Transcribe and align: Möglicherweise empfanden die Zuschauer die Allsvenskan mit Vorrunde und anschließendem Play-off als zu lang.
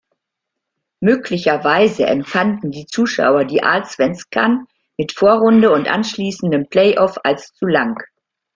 Möglicherweise 0.99 2.07
empfanden 2.07 2.71
die 2.71 2.87
Zuschauer 2.87 3.45
die 3.45 3.61
Allsvenskan 3.61 4.65
mit 4.97 5.11
Vorrunde 5.11 5.71
und 5.71 5.87
anschließendem 5.87 6.69
Play-off 6.69 7.19
als 7.23 7.53
zu 7.53 7.67
lang. 7.67 7.99